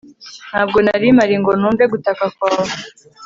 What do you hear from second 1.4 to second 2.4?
ngo numve gutaka